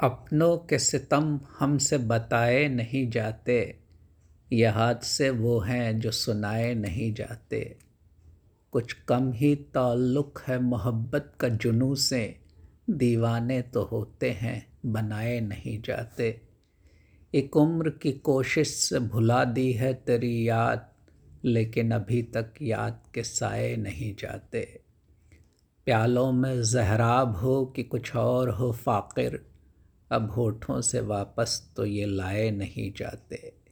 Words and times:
अपनों 0.00 0.58
के 0.58 0.78
सितम 0.78 1.40
हमसे 1.58 1.98
बताए 1.98 2.68
नहीं 2.68 3.10
जाते। 3.10 3.78
ये 4.52 4.66
हादसे 4.66 5.30
वो 5.30 5.60
हैं 5.60 6.00
जो 6.00 6.10
सुनाए 6.10 6.74
नहीं 6.74 7.14
जाते। 7.14 7.76
कुछ 8.72 8.92
कम 8.92 9.32
ही 9.32 9.54
ताल्लुक़ 9.54 10.50
है 10.50 10.58
मोहब्बत 10.58 11.32
का 11.40 11.48
जुनू 11.48 11.94
से 11.94 12.40
दीवाने 12.90 13.62
तो 13.62 13.82
होते 13.82 14.30
हैं, 14.30 14.66
बनाए 14.86 15.40
नहीं 15.40 15.82
जाते। 15.82 16.40
एक 17.34 17.56
उम्र 17.56 17.90
की 17.90 18.12
कोशिश 18.12 18.74
से 18.74 18.98
भुला 18.98 19.44
दी 19.44 19.72
है 19.72 19.94
तेरी 19.94 20.48
याद, 20.48 20.88
लेकिन 21.44 21.90
अभी 21.90 22.22
तक 22.22 22.54
याद 22.62 23.02
के 23.14 23.22
साए 23.22 23.76
नहीं 23.76 24.14
जाते। 24.14 24.80
प्यालों 25.84 26.32
में 26.32 26.62
जहराब 26.62 27.36
हो 27.36 27.66
कि 27.66 27.82
कुछ 27.82 28.16
और 28.16 28.50
हो, 28.50 28.72
फ़ाकिर। 28.72 29.53
अब 30.14 30.30
होठों 30.30 30.80
से 30.80 31.00
वापस 31.00 31.72
तो 31.76 31.84
ये 31.86 32.06
लाए 32.06 32.50
नहीं 32.50 32.92
जाते। 32.96 33.63